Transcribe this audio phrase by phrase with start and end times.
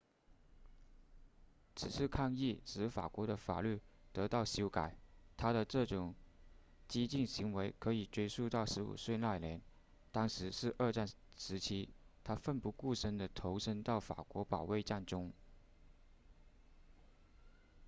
[1.75, 3.79] 此次抗议使法国的法律
[4.11, 4.97] 得到修改
[5.37, 6.15] 他的这种
[6.87, 9.61] 激进行为可以追溯到15岁那年
[10.11, 11.87] 当时是二战时期
[12.23, 15.31] 他奋不顾身地投身到法国保卫战中